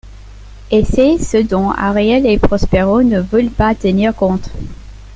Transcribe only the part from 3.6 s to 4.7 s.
tenir compte.